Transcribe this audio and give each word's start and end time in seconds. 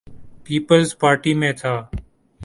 Peoples 0.43 0.97
Party 0.99 1.33
میں 1.33 1.51
تھا۔ 1.53 1.73